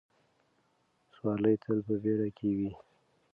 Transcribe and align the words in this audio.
سوارلۍ 1.13 1.55
تل 1.63 1.77
په 1.87 1.93
بیړه 2.03 2.29
کې 2.37 2.49
وي. 2.57 2.71